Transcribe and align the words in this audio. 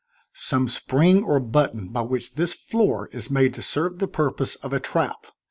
"Some 0.33 0.67
spring 0.67 1.23
or 1.23 1.39
button 1.39 1.89
by 1.89 2.01
which 2.01 2.33
this 2.33 2.55
floor 2.55 3.07
is 3.11 3.29
made 3.29 3.53
to 3.53 3.61
serve 3.61 3.99
the 3.99 4.07
purpose 4.07 4.55
of 4.55 4.73
a 4.73 4.79
trap. 4.79 5.27